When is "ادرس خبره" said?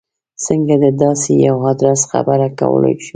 1.73-2.47